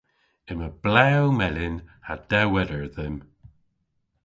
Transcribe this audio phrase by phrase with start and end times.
[0.51, 3.17] Yma blew melyn ha dewweder dhymm.